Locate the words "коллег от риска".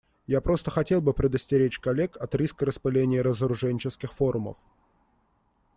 1.79-2.65